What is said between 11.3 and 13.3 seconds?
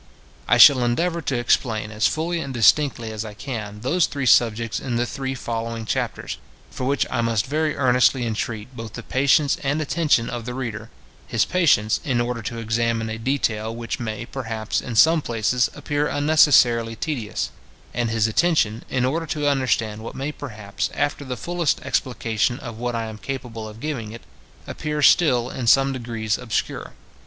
patience, in order to examine a